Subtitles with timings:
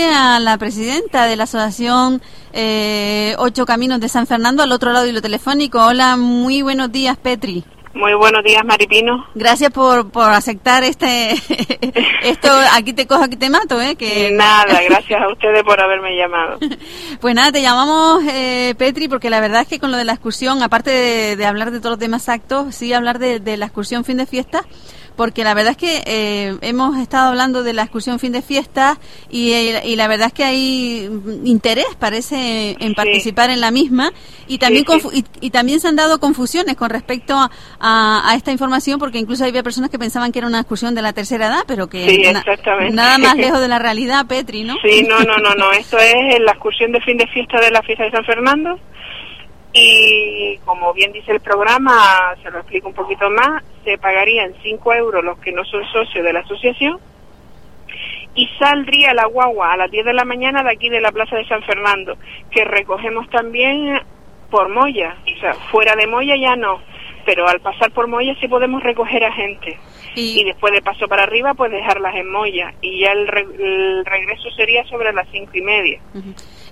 [0.00, 2.22] a la presidenta de la Asociación
[2.54, 5.84] eh, Ocho Caminos de San Fernando, al otro lado de lo telefónico.
[5.84, 7.62] Hola, muy buenos días, Petri.
[7.92, 9.26] Muy buenos días, Maripino.
[9.34, 11.32] Gracias por, por aceptar este
[12.22, 12.48] esto.
[12.72, 13.96] Aquí te cojo, aquí te mato, ¿eh?
[13.96, 16.58] Que nada, gracias a ustedes por haberme llamado.
[17.20, 20.14] Pues nada, te llamamos eh, Petri porque la verdad es que con lo de la
[20.14, 24.06] excursión, aparte de, hablar de todos los demás actos, sí hablar de, de la excursión
[24.06, 24.64] fin de fiesta
[25.16, 28.98] porque la verdad es que eh, hemos estado hablando de la excursión fin de fiesta
[29.30, 31.10] y, y, la verdad es que hay
[31.44, 34.12] interés, parece, en participar en la misma
[34.46, 34.84] y también
[35.40, 37.50] Y, también se han dado confusiones con respecto a,
[37.80, 41.12] a, esta información porque incluso había personas que pensaban que era una excursión de la
[41.12, 42.32] tercera edad, pero que
[42.90, 44.76] nada más lejos de la realidad, Petri, ¿no?
[44.82, 47.82] Sí, no, no, no, no, esto es la excursión de fin de fiesta de la
[47.82, 48.78] fiesta de San Fernando
[49.72, 54.94] y como bien dice el programa, se lo explico un poquito más, se pagarían 5
[54.94, 56.98] euros los que no son socios de la asociación
[58.34, 61.36] y saldría la guagua a las 10 de la mañana de aquí de la Plaza
[61.36, 62.16] de San Fernando,
[62.50, 64.00] que recogemos también
[64.50, 66.80] por Moya, o sea, fuera de Moya ya no,
[67.24, 69.78] pero al pasar por Moya sí podemos recoger a gente.
[70.14, 72.74] Y, después de paso para arriba, pues dejarlas en Moya.
[72.82, 73.26] Y ya el,
[74.04, 76.00] regreso sería sobre las cinco y media.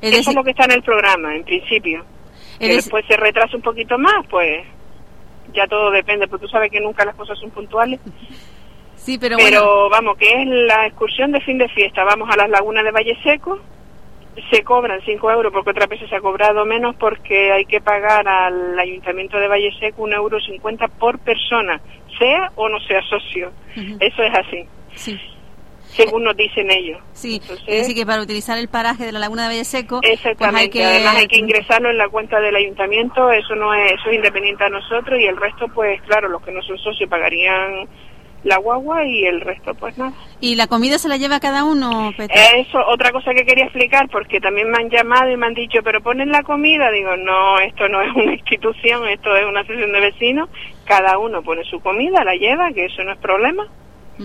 [0.02, 2.04] Eso es lo que está en el programa, en principio
[2.60, 4.66] que después se retrasa un poquito más, pues
[5.54, 7.98] ya todo depende, porque tú sabes que nunca las cosas son puntuales.
[8.96, 12.04] Sí, pero, pero vamos, que es la excursión de fin de fiesta.
[12.04, 13.58] Vamos a las lagunas de Valle Seco,
[14.50, 18.28] se cobran 5 euros porque otra vez se ha cobrado menos porque hay que pagar
[18.28, 21.80] al ayuntamiento de Valle Seco un euro cincuenta por persona,
[22.18, 23.50] sea o no sea socio.
[23.74, 24.64] Eso es así.
[24.94, 25.18] Sí
[25.90, 26.98] según nos dicen ellos.
[27.12, 30.38] Sí, es decir que para utilizar el paraje de la Laguna de Valle Seco, exactamente.
[30.38, 30.84] Pues hay que...
[30.84, 34.64] además hay que ingresarlo en la cuenta del ayuntamiento, eso no es, eso es independiente
[34.64, 37.88] a nosotros y el resto, pues claro, los que no son socios pagarían
[38.42, 40.12] la guagua y el resto pues nada.
[40.40, 44.40] ¿Y la comida se la lleva cada uno, Eso, otra cosa que quería explicar, porque
[44.40, 47.88] también me han llamado y me han dicho, pero ponen la comida, digo, no, esto
[47.88, 50.48] no es una institución, esto es una sesión de vecinos,
[50.84, 53.66] cada uno pone su comida, la lleva, que eso no es problema.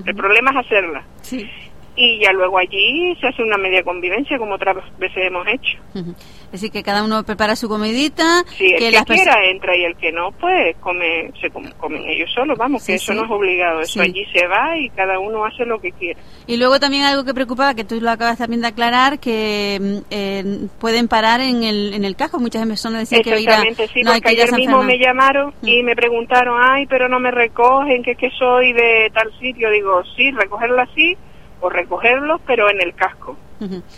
[0.05, 1.03] El problema es hacerla.
[1.21, 1.49] Sí.
[1.97, 5.77] Y ya luego allí se hace una media convivencia como otras veces hemos hecho.
[5.93, 8.43] Es decir, que cada uno prepara su comidita.
[8.57, 12.57] Sí, el que, quiera entra y el que no, pues come, se comen ellos solos,
[12.57, 13.81] vamos, que eso no es obligado.
[13.81, 16.19] Eso allí se va y cada uno hace lo que quiere.
[16.47, 19.97] Y luego también algo que preocupaba, que tú lo acabas también de aclarar, que mm,
[20.09, 22.39] eh, pueden parar en el, en el cajo.
[22.39, 25.85] Muchas personas decían que ir a, sí, porque ayer mismo me llamaron y mm.
[25.85, 29.69] me preguntaron, ay, pero no me recogen, que es que soy de tal sitio.
[29.71, 31.17] Digo, sí, recogerlo así
[31.65, 33.37] o recogerlos, pero en el casco.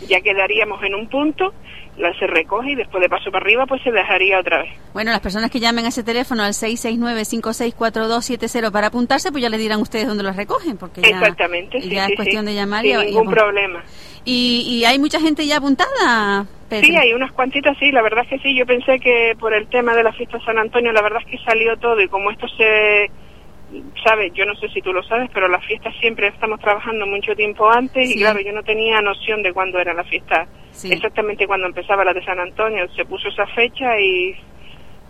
[0.06, 1.52] Ya quedaríamos en un punto,
[1.98, 4.70] la se recoge y después de paso para arriba, pues se dejaría otra vez.
[4.94, 9.58] Bueno, las personas que llamen a ese teléfono al 669-564270 para apuntarse, pues ya le
[9.58, 12.84] dirán ustedes dónde los recogen, porque ya, Exactamente, ya es cuestión de llamar.
[12.84, 13.82] Sin ningún problema.
[14.24, 16.46] ¿Y, ¿Y hay mucha gente ya apuntada?
[16.70, 18.54] Sí, hay unas cuantitas, sí, la verdad es que sí.
[18.56, 21.30] Yo pensé que por el tema de la fiesta de San Antonio, la verdad es
[21.30, 23.10] que salió todo y como esto se
[24.04, 27.34] sabes, yo no sé si tú lo sabes, pero las fiestas siempre estamos trabajando mucho
[27.34, 30.46] tiempo antes y claro, yo no tenía noción de cuándo era la fiesta.
[30.84, 34.36] Exactamente cuando empezaba la de San Antonio, se puso esa fecha y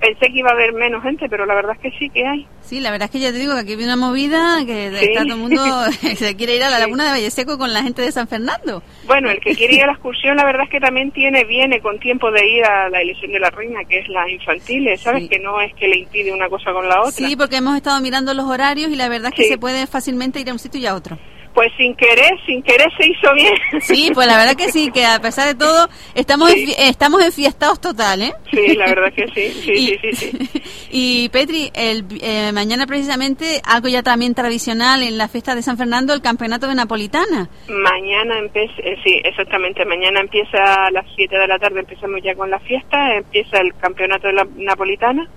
[0.00, 2.46] Pensé que iba a haber menos gente, pero la verdad es que sí que hay.
[2.60, 5.22] Sí, la verdad es que ya te digo que aquí viene una movida que está
[5.22, 5.64] todo el mundo
[6.16, 8.82] se quiere ir a la laguna de Valle Seco con la gente de San Fernando.
[9.06, 11.80] Bueno, el que quiere ir a la excursión, la verdad es que también tiene viene
[11.80, 15.28] con tiempo de ir a la elección de la reina, que es la infantil, ¿sabes?
[15.28, 17.12] Que no es que le impide una cosa con la otra.
[17.12, 20.40] Sí, porque hemos estado mirando los horarios y la verdad es que se puede fácilmente
[20.40, 21.18] ir a un sitio y a otro.
[21.58, 23.52] Pues sin querer, sin querer se hizo bien.
[23.80, 28.22] Sí, pues la verdad que sí, que a pesar de todo estamos estamos enfiestados total,
[28.22, 28.32] ¿eh?
[28.48, 33.60] Sí, la verdad que sí, sí, y, sí, sí, Y Petri, el, eh, mañana precisamente
[33.64, 37.50] algo ya también tradicional en la fiesta de San Fernando, el campeonato de Napolitana.
[37.68, 42.36] Mañana empieza, eh, sí, exactamente, mañana empieza a las 7 de la tarde, empezamos ya
[42.36, 45.28] con la fiesta, empieza el campeonato de la Napolitana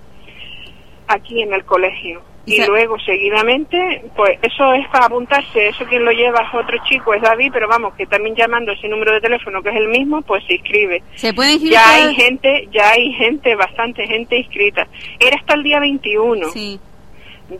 [1.08, 6.10] aquí en el colegio y luego seguidamente, pues eso es para apuntarse, eso quien lo
[6.10, 9.62] lleva es otro chico, es David, pero vamos, que también llamando ese número de teléfono
[9.62, 11.02] que es el mismo, pues se inscribe.
[11.14, 11.74] ¿Se puede inscribir?
[11.74, 14.86] Ya hay gente, ya hay gente, bastante gente inscrita.
[15.20, 16.48] Era hasta el día 21.
[16.50, 16.80] Sí.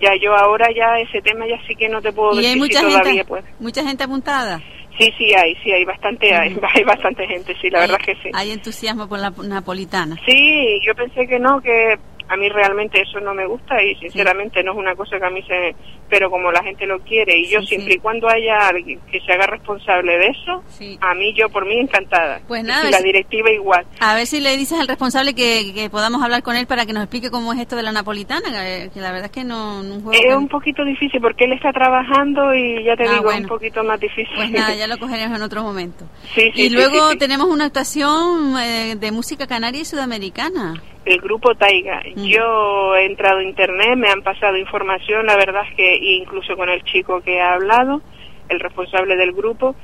[0.00, 2.58] Ya yo ahora ya ese tema ya sí que no te puedo ¿Y decir hay
[2.58, 3.44] mucha si gente, todavía puede.
[3.61, 4.61] ¿Mucha gente apuntada?
[4.99, 8.31] Sí, sí hay, sí hay bastante, hay, hay bastante gente, sí, la verdad que sí.
[8.34, 10.17] Hay entusiasmo por la napolitana.
[10.26, 11.99] Sí, yo pensé que no, que
[12.32, 15.31] A mí realmente eso no me gusta y sinceramente no es una cosa que a
[15.31, 15.76] mí se...
[16.08, 19.32] Pero como la gente lo quiere y yo siempre y cuando haya alguien que se
[19.32, 20.62] haga responsable de eso,
[21.00, 22.40] a mí yo por mí encantada.
[22.49, 23.87] Pues nada, y la directiva igual.
[24.00, 27.02] A ver si le dices al responsable que, podamos hablar con él para que nos
[27.02, 28.49] explique cómo es esto de la napolitana,
[28.93, 29.82] que la verdad es que no...
[30.12, 33.46] es un poquito difícil porque él está trabajando y ya te ah, digo, es un
[33.46, 34.34] poquito más difícil.
[34.37, 36.06] Pues nada, ya lo cogeremos en otro momento.
[36.37, 42.02] y luego tenemos una actuación eh, de música canaria y sudamericana el grupo Taiga.
[42.14, 42.25] Mm.
[42.25, 46.69] Yo he entrado a internet, me han pasado información, la verdad es que incluso con
[46.69, 48.02] el chico que ha hablado,
[48.49, 49.75] el responsable del grupo,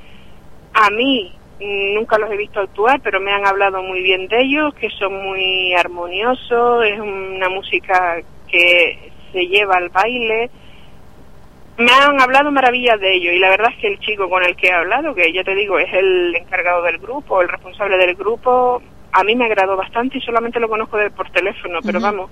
[0.73, 4.73] a mí nunca los he visto actuar, pero me han hablado muy bien de ellos,
[4.75, 10.49] que son muy armoniosos, es una música que se lleva al baile.
[11.77, 14.55] Me han hablado maravillas de ellos y la verdad es que el chico con el
[14.55, 18.15] que he hablado, que ya te digo es el encargado del grupo, el responsable del
[18.15, 18.81] grupo,
[19.11, 22.29] a mí me agradó bastante y solamente lo conozco de, por teléfono, pero vamos,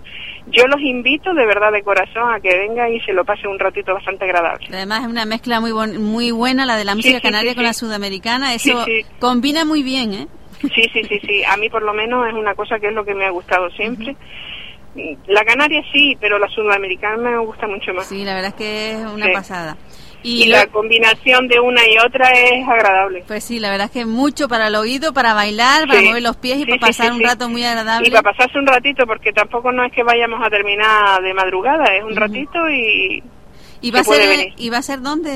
[0.48, 3.60] yo los invito de verdad de corazón a que vengan y se lo pase un
[3.60, 4.68] ratito bastante agradable.
[4.72, 8.54] Además es una mezcla muy muy buena la de la música canaria con la sudamericana,
[8.54, 8.86] eso
[9.20, 10.28] combina muy bien, ¿eh?
[10.62, 13.06] Sí, sí, sí, sí, a mí por lo menos es una cosa que es lo
[13.06, 14.16] que me ha gustado siempre.
[15.28, 18.08] La canaria sí, pero la sudamericana me gusta mucho más.
[18.08, 19.78] Sí, la verdad es que es una pasada.
[20.28, 23.24] Y, la combinación de una y otra es agradable.
[23.28, 26.36] Pues sí, la verdad es que mucho para el oído, para bailar, para mover los
[26.36, 28.10] pies y para pasar un rato muy agradable.
[28.10, 31.86] Y para pasarse un ratito, porque tampoco no es que vayamos a terminar de madrugada,
[31.96, 33.24] es un ratito y...
[33.80, 35.30] ¿Y va, a ser, ¿Y va a ser dónde?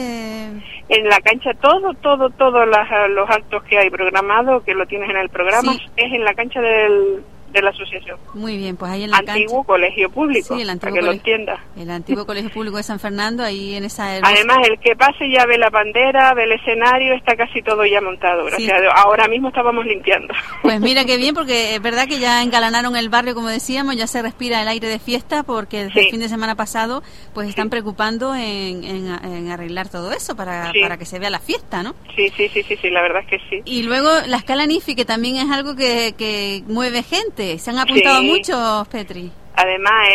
[0.90, 5.18] En la cancha, todo, todo, todos los actos que hay programados, que lo tienes en
[5.18, 8.18] el programa, es en la cancha del, de la asociación.
[8.34, 11.12] Muy bien, pues ahí en la antiguo colegio público, sí, el antiguo para que lo
[11.12, 11.64] entienda.
[11.78, 14.16] El antiguo colegio público de San Fernando, ahí en esa...
[14.22, 18.02] Además, el que pase ya ve la bandera, ve el escenario, está casi todo ya
[18.02, 18.94] montado, gracias a Dios.
[18.96, 20.34] Ahora mismo estábamos limpiando.
[20.62, 24.08] Pues mira qué bien, porque es verdad que ya engalanaron el barrio, como decíamos, ya
[24.08, 27.70] se respira el aire de fiesta, porque desde el fin de semana pasado, pues están
[27.70, 31.96] preocupando en, en, arreglar todo eso para, para que se vea la fiesta, ¿no?
[32.16, 33.62] Sí, sí, sí, sí, sí, la verdad es que sí.
[33.66, 37.80] Y luego la escala NIFI, que también es algo que, que mueve gente ¿Se han
[37.80, 39.32] apuntado muchos, Petri?
[39.56, 40.08] Además,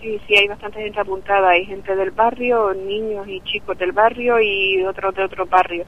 [0.00, 1.50] sí, sí, hay bastante gente apuntada.
[1.50, 5.84] Hay gente del barrio, niños y chicos del barrio y otros de otro barrio.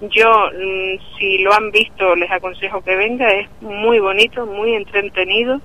[0.00, 3.28] Yo, mm, si lo han visto, les aconsejo que venga.
[3.32, 5.60] Es muy bonito, muy entretenido.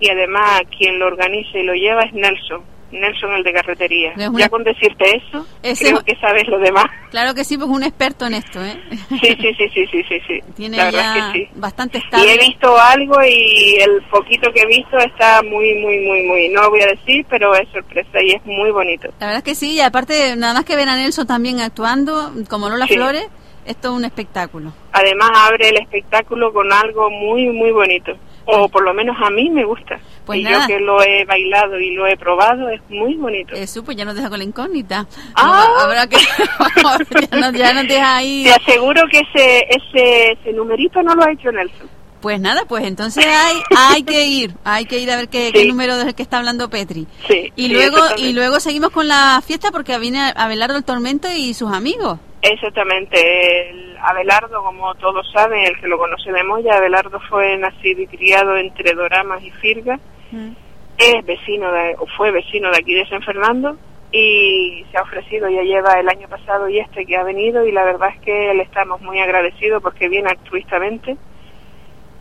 [0.00, 4.12] Y además, quien lo organiza y lo lleva es Nelson Nelson el de carretería.
[4.16, 6.86] Ya con decirte eso, creo que sabes lo demás.
[7.10, 8.80] Claro que sí, porque es un experto en esto, ¿eh?
[9.08, 10.40] Sí, sí, sí, sí, sí, sí.
[10.54, 12.26] Tiene ya bastante estable.
[12.26, 16.48] Y he visto algo y el poquito que he visto está muy, muy, muy, muy,
[16.48, 19.08] no lo voy a decir, pero es sorpresa y es muy bonito.
[19.20, 22.32] La verdad es que sí, y aparte, nada más que ver a Nelson también actuando,
[22.48, 23.28] como Lola Flores,
[23.64, 24.72] esto es un espectáculo.
[24.92, 28.12] Además abre el espectáculo con algo muy, muy bonito
[28.46, 29.98] o por lo menos a mí me gusta.
[30.24, 33.54] Pues y yo que lo he bailado y lo he probado, es muy bonito.
[33.54, 35.06] Eso, pues ya nos deja con la incógnita.
[35.34, 35.66] Ah.
[35.82, 36.16] habrá que...
[37.58, 38.44] ya, nos, deja ahí.
[38.44, 41.88] Te aseguro que ese, ese, ese numerito no lo ha hecho Nelson.
[42.20, 45.94] Pues nada, pues entonces hay, hay que ir, hay que ir a ver qué, número
[45.94, 47.06] es el que está hablando Petri.
[47.28, 51.54] Sí, y luego y luego seguimos con la fiesta porque viene Abelardo el Tormento y
[51.54, 52.18] sus amigos.
[52.42, 58.02] Exactamente, el Abelardo, como todos saben, el que lo conoce de Moya, Abelardo fue nacido
[58.02, 59.98] y criado entre Doramas y Firga,
[60.30, 60.50] mm.
[60.98, 63.76] es vecino de, o fue vecino de aquí de San Fernando
[64.12, 67.72] y se ha ofrecido, ya lleva el año pasado y este que ha venido y
[67.72, 71.16] la verdad es que le estamos muy agradecidos porque viene altruistamente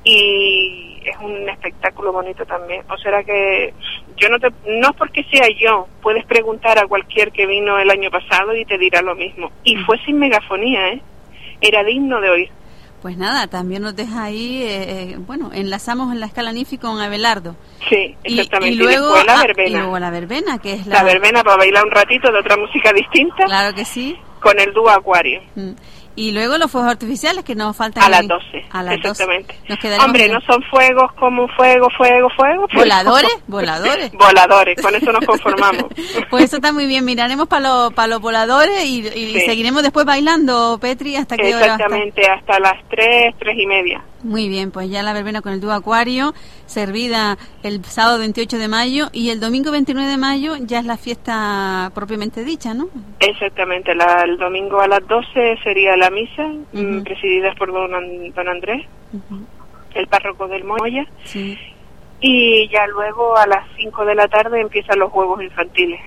[0.04, 2.84] y es un espectáculo bonito también.
[2.90, 3.74] O sea que
[4.18, 7.92] yo no te, no es porque sea yo, puedes preguntar a cualquier que vino el
[7.92, 9.52] año pasado y te dirá lo mismo.
[9.64, 9.86] Y mm.
[9.86, 11.02] fue sin megafonía, ¿eh?
[11.62, 12.50] Era digno de oír.
[13.02, 17.00] Pues nada, también nos deja ahí, eh, eh, bueno, enlazamos en la escala NIFI con
[17.00, 17.56] Abelardo.
[17.88, 18.74] Sí, exactamente.
[18.74, 19.70] Y, luego, la verbena.
[19.70, 20.96] y luego la verbena, que es la...
[20.96, 23.46] La verbena para bailar un ratito de otra música distinta.
[23.46, 24.18] Claro que sí.
[24.41, 25.39] Con el dúo Acuario.
[25.53, 25.74] Mm.
[26.15, 28.03] Y luego los fuegos artificiales que nos faltan.
[28.03, 28.65] A las 12.
[28.72, 29.55] A las exactamente.
[30.03, 32.67] Hombre, no son fuegos como fuego, fuego, fuego.
[32.74, 33.31] ¿Voladores?
[33.48, 34.12] ¿Voladores?
[34.13, 35.86] voladores, con eso nos conformamos.
[36.29, 37.03] pues eso está muy bien.
[37.03, 39.03] Miraremos para los, para los voladores y,
[39.45, 41.50] seguiremos después bailando, Petri, ¿hasta hora?
[41.50, 44.01] Exactamente, hasta las 3, 3 y media.
[44.25, 46.34] Muy bien, pues ya la verbena con el dúo Acuario,
[46.65, 50.98] servida el sábado 28 de mayo y el domingo 29 de mayo ya es la
[50.98, 52.89] fiesta propiamente dicha, ¿no?
[53.20, 57.91] Exactamente, el domingo a las 12 sería la misa, mm, presidida por don,
[58.34, 58.88] don Andrés,
[59.94, 61.05] el párroco del Moya,
[62.20, 66.01] y ya luego a las 5 de la tarde empiezan los juegos infantiles.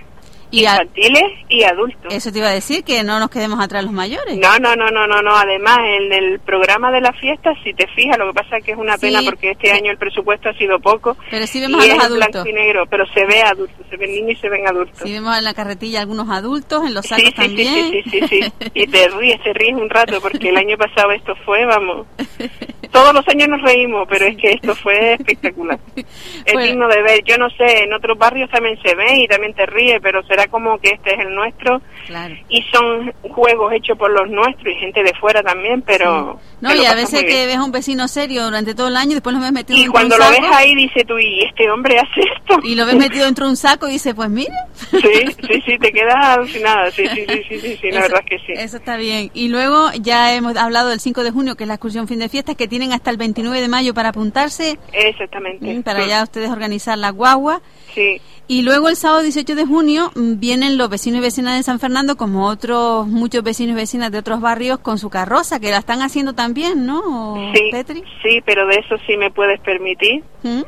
[0.50, 2.12] Y a- infantiles y adultos.
[2.14, 4.38] Eso te iba a decir, que no nos quedemos atrás los mayores.
[4.38, 5.37] No, no, no, no, no, no.
[5.37, 8.73] Además, en el programa de la fiesta, si te fijas, lo que pasa es que
[8.73, 9.02] es una Sí.
[9.07, 11.17] pena porque este año el presupuesto ha sido poco.
[11.31, 12.31] Pero sí y vemos a es los adultos.
[12.33, 14.99] blanco y negro, pero se ve adultos, se ven niños y se ven adultos.
[15.02, 17.90] Sí vemos en la carretilla algunos adultos, en los Sí, sacos sí, sí, también.
[17.93, 18.52] sí, sí, sí, sí.
[18.75, 22.07] Y te ríes, te ríes un rato porque el año pasado esto fue, vamos.
[22.99, 25.78] Todos los años nos reímos, pero es que esto fue espectacular.
[25.97, 26.61] Es Bueno.
[26.69, 27.23] digno de ver.
[27.25, 30.47] Yo no sé, en otros barrios también se ve y también te ríe, pero será
[30.49, 32.35] como que este es el nuestro Claro.
[32.49, 36.40] y son juegos hechos por los nuestros y gente de fuera también, pero...
[36.61, 38.97] No, te lo y a veces que ves a un vecino serio durante todo el
[38.97, 40.40] año y después lo ves metido Y dentro cuando un lo saco.
[40.43, 42.59] ves ahí, dice tú, y este hombre hace esto.
[42.64, 44.55] Y lo ves metido dentro de un saco y dices, pues mira.
[44.90, 46.90] Sí, sí, sí, te quedas alucinada.
[46.90, 48.52] Sí, sí, sí, sí, sí, sí, la Eso- verdad es que sí.
[48.57, 49.31] Eso está bien.
[49.35, 52.28] Y luego ya hemos hablado del 5 de junio, que es la excursión fin de
[52.28, 55.75] fiestas, que tienen hasta el 29 de mayo para apuntarse, Exactamente.
[55.75, 57.61] mm, para ya ustedes organizar la guagua.
[57.95, 61.62] Sí, Y luego el sábado 18 de junio mm, vienen los vecinos y vecinas de
[61.62, 65.71] San Fernando, como otros muchos vecinos y vecinas de otros barrios, con su carroza, que
[65.71, 68.02] la están haciendo también, ¿no, sí, Petri?
[68.23, 70.23] sí, pero de eso sí me puedes permitir.
[70.42, 70.62] ¿Mm?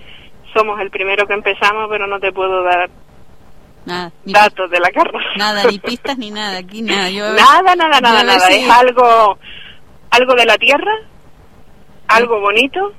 [0.55, 2.91] Somos el primero que empezamos, pero no te puedo dar
[3.87, 5.25] Nada, datos de la carroza.
[5.37, 7.09] nada, ni pistas ni nada, aquí nada.
[7.11, 8.41] Yo, nada, nada, nada, nada.
[8.41, 9.39] si- Es algo,
[10.11, 10.93] algo de la tierra,
[12.11, 12.93] algo bonito.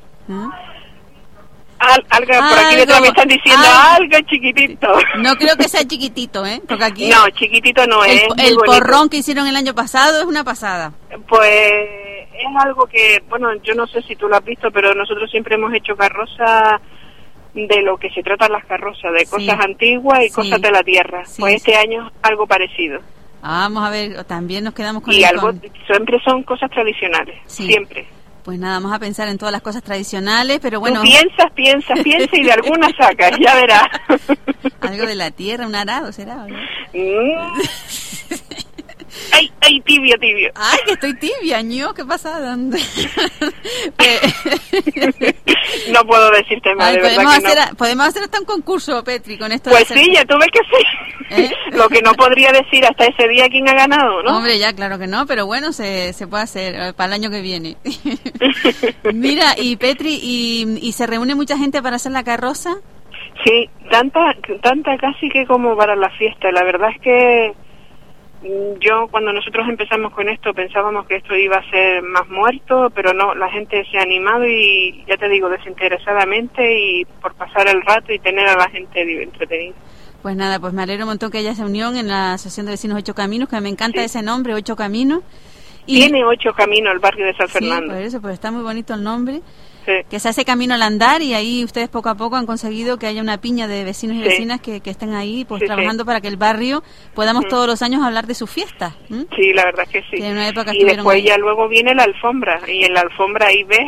[1.79, 4.87] Por aquí detrás Algo- me están diciendo algo- algo chiquitito.
[5.17, 6.61] No creo que sea chiquitito, ¿eh?
[6.67, 8.23] Porque aquí No, chiquitito no el, es.
[8.37, 10.93] el porrón que hicieron el año pasado es una pasada.
[11.27, 11.49] Pues
[12.33, 15.55] es algo que, bueno, yo no sé si tú lo has visto, pero nosotros siempre
[15.55, 16.79] hemos hecho carroza
[17.53, 19.31] de lo que se tratan las carrozas, de Sí.
[19.31, 20.33] cosas antiguas y Sí.
[20.35, 21.25] cosas de la tierra.
[21.25, 22.99] Sí, pues este año algo parecido.
[23.41, 27.39] Vamos a ver, también nos quedamos con y el algo, con- siempre son cosas tradicionales,
[27.47, 28.07] siempre.
[28.43, 31.99] Pues nada, vamos a pensar en todas las cosas tradicionales, pero bueno, Tú piensas, piensas,
[32.01, 33.87] piensas y de alguna sacas, ya verás.
[34.81, 36.47] algo de la tierra, un arado será.
[36.93, 37.61] Mm.
[39.33, 40.51] ay, ay, tibio, tibio.
[40.55, 42.57] Ay, que estoy tibia, ño, qué pasada.
[43.97, 44.21] Pues-
[45.91, 47.49] no puedo decirte más, Ay, de verdad podemos, que no.
[47.61, 50.45] hacer, podemos hacer hasta un concurso, Petri, con esto de Pues hacer- sí, ya tuve
[50.47, 50.83] que sí.
[51.43, 51.51] ¿Eh?
[51.71, 54.37] Lo que no podría decir hasta ese día quién ha ganado, ¿no?
[54.37, 57.29] Hombre, ya, claro que no, pero bueno, se, se puede hacer eh, para el año
[57.29, 57.77] que viene.
[59.13, 62.75] Mira, y Petri, y, ¿y se reúne mucha gente para hacer la carroza?
[63.45, 66.51] Sí, tanta, tanta casi que como para la fiesta.
[66.51, 67.53] La verdad es que
[68.79, 73.13] yo cuando nosotros empezamos con esto pensábamos que esto iba a ser más muerto, pero
[73.13, 77.81] no, la gente se ha animado y ya te digo, desinteresadamente y por pasar el
[77.83, 79.75] rato y tener a la gente entretenida.
[80.21, 82.73] Pues nada, pues me alegro un montón que haya esa unión en la Asociación de
[82.73, 84.05] Vecinos Ocho Caminos, que me encanta Sí.
[84.05, 85.21] ese nombre, Ocho Caminos.
[85.87, 87.93] Y, Tiene ocho caminos el barrio de San Sí, Fernando.
[87.95, 89.41] por eso, pues está muy bonito el nombre.
[89.85, 89.93] Sí.
[90.09, 93.07] Que se hace camino al andar y ahí ustedes poco a poco han conseguido que
[93.07, 94.27] haya una piña de vecinos y Sí.
[94.27, 96.83] vecinas que, que estén ahí pues Sí, trabajando para que el barrio
[97.15, 97.49] podamos Mm.
[97.49, 98.93] todos los años hablar de sus fiestas.
[99.09, 99.25] ¿m?
[99.35, 100.17] Sí, la verdad que sí.
[100.17, 101.23] Que en una época y después ahí.
[101.23, 103.79] ya luego viene la alfombra y en la alfombra ahí ves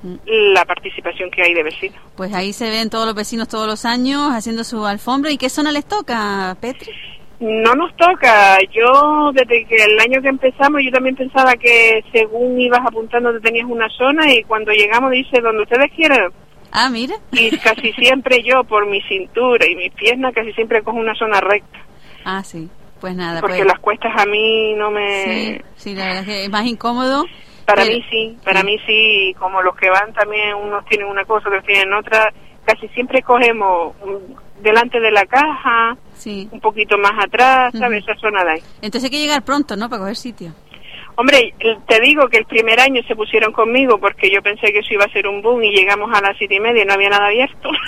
[0.00, 0.14] Mm.
[0.54, 1.98] la participación que hay de vecinos.
[2.16, 5.32] Pues ahí se ven todos los vecinos todos los años haciendo su alfombra.
[5.32, 6.92] ¿Y qué zona les toca, Petri?
[7.40, 8.58] No nos toca.
[8.72, 13.40] Yo, desde que el año que empezamos, yo también pensaba que según ibas apuntando te
[13.40, 16.32] tenías una zona y cuando llegamos dice donde ustedes quieran.
[16.72, 17.14] Ah, mira.
[17.32, 21.40] Y casi siempre yo, por mi cintura y mis piernas, casi siempre cojo una zona
[21.40, 21.78] recta.
[22.24, 22.68] Ah, sí.
[23.00, 23.66] Pues nada, Porque pues.
[23.68, 25.22] las cuestas a mí no me...
[25.22, 27.24] Sí, sí, la verdad es que es más incómodo.
[27.64, 31.24] Para pero- mí sí, para mí sí, como los que van también, unos tienen una
[31.24, 32.32] cosa, otros tienen otra,
[32.64, 36.48] casi siempre cogemos mm, delante de la caja, Sí.
[36.50, 38.02] un poquito más atrás, ¿sabes?
[38.02, 38.10] Ujú.
[38.10, 38.62] Esa zona de ahí.
[38.82, 39.88] Entonces hay que llegar pronto, ¿no?
[39.88, 40.52] Para coger sitio.
[41.16, 41.52] Hombre,
[41.88, 45.04] te digo que el primer año se pusieron conmigo porque yo pensé que eso iba
[45.04, 47.26] a ser un boom y llegamos a las siete y media y no había nada
[47.26, 47.70] abierto.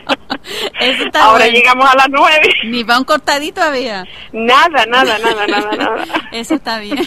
[0.79, 1.57] Eso está Ahora bueno.
[1.57, 2.49] llegamos a las nueve.
[2.65, 4.05] Ni para un cortadito había.
[4.33, 6.05] Nada, nada, nada, nada, nada.
[6.31, 6.97] Eso está bien.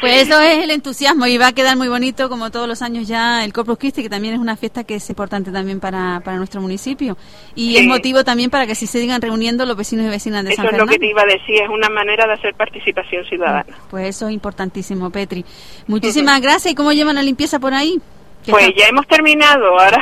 [0.00, 3.06] Pues eso es el entusiasmo y va a quedar muy bonito como todos los años
[3.08, 6.36] ya el Corpus Christi, que también es una fiesta que es importante también para, para
[6.38, 7.16] nuestro municipio.
[7.54, 7.78] Y Sí.
[7.78, 10.66] es motivo también para que se sigan reuniendo los vecinos y vecinas de Eso San
[10.66, 10.92] es lo Fernando.
[10.92, 13.76] que te iba a decir, es una manera de hacer participación ciudadana.
[13.90, 15.44] Pues eso es importantísimo, Petri.
[15.86, 16.72] Muchísimas gracias.
[16.72, 18.00] ¿Y cómo llevan la limpieza por ahí?
[18.44, 20.00] ¿Qué Pues ya hemos terminado, ahora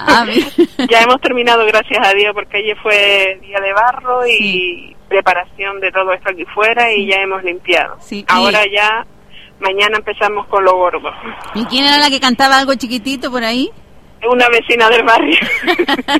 [0.00, 0.26] Ah,
[0.90, 5.90] ya hemos terminado, gracias a Dios, porque ayer fue día de barro y preparación de
[5.92, 7.96] todo esto aquí fuera y ya hemos limpiado.
[8.00, 9.06] Sí, y- Ahora ya,
[9.60, 11.10] mañana empezamos con lo gordo.
[11.54, 13.70] ¿Y quién era la que cantaba algo chiquitito por ahí?
[14.26, 15.36] Una vecina del barrio.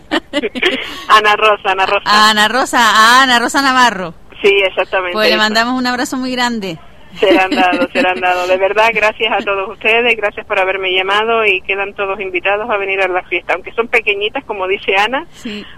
[1.08, 2.30] Ana Rosa, Ana Rosa.
[2.30, 4.14] Ana Rosa, a Ana Rosa Navarro.
[4.42, 5.14] Sí, exactamente.
[5.14, 6.78] Pues le mandamos un abrazo muy grande.
[7.18, 8.48] Serán dados, serán dados.
[8.48, 12.76] De verdad, gracias a todos ustedes, gracias por haberme llamado y quedan todos invitados a
[12.76, 15.26] venir a la fiesta, aunque son pequeñitas, como dice Ana,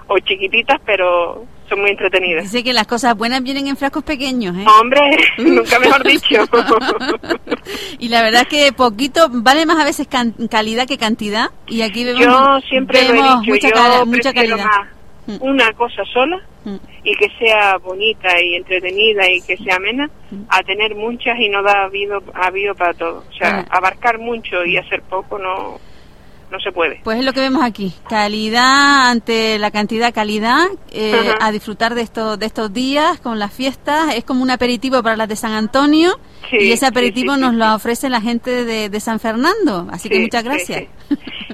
[0.07, 2.45] o chiquititas, pero son muy entretenidas.
[2.45, 4.65] Dice que las cosas buenas vienen en frascos pequeños, ¿eh?
[4.81, 5.01] Hombre,
[5.39, 6.45] nunca mejor dicho.
[7.99, 10.09] y la verdad es que poquito, vale más a veces
[10.51, 14.67] calidad que cantidad, y aquí vemos, yo siempre vemos mucha, mucha calidad.
[15.27, 15.39] Mm.
[15.41, 16.77] una cosa sola mm.
[17.03, 20.43] y que sea bonita y entretenida y que sea amena, mm.
[20.49, 23.25] a tener muchas y no da habido, habido para todo.
[23.29, 25.81] O sea, abarcar mucho y hacer poco no,
[26.51, 27.01] no se puede.
[27.03, 32.03] Pues es lo que vemos aquí, calidad ante la cantidad, calidad, eh, a disfrutar de
[32.03, 35.53] estos, de estos días con las fiestas, es como un aperitivo para las de San
[35.53, 36.19] Antonio
[36.53, 40.45] y ese aperitivo nos lo ofrece la gente de, de San Fernando, así que muchas
[40.45, 40.85] gracias.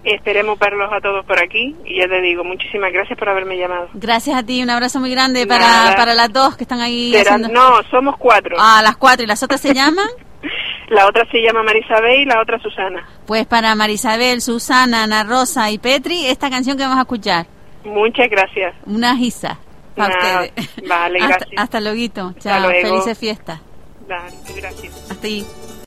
[0.04, 3.88] Esperemos verlos a todos por aquí y ya te digo, muchísimas gracias por haberme llamado.
[3.94, 7.14] Gracias a ti, un abrazo muy grande para, para las dos que están ahí.
[7.50, 8.56] No, somos cuatro.
[8.58, 10.08] Ah, las cuatro, ¿y las otras se llaman?
[10.88, 13.06] La otra se llama Marisabel y la otra Susana.
[13.26, 17.46] Pues para Marisabel, Susana, Ana Rosa y Petri, esta canción que vamos a escuchar.
[17.84, 18.74] Muchas gracias.
[18.86, 19.58] Una gisa
[19.96, 20.70] para ustedes.
[20.88, 21.50] Vale, gracias.
[21.56, 22.32] Hasta, luego.
[22.38, 22.70] Chao.
[22.70, 23.60] Felices fiestas.
[24.06, 25.10] Dale, gracias.
[25.10, 25.46] Hasta ahí.